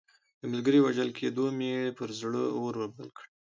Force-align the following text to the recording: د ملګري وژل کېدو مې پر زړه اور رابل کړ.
د 0.39 0.41
ملګري 0.51 0.79
وژل 0.81 1.09
کېدو 1.19 1.45
مې 1.57 1.71
پر 1.97 2.09
زړه 2.19 2.43
اور 2.59 2.73
رابل 2.81 3.07
کړ. 3.17 3.25